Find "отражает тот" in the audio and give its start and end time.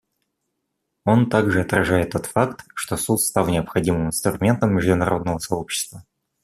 1.61-2.25